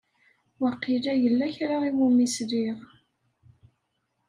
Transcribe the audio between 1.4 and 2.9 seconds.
kra i wumi sliɣ.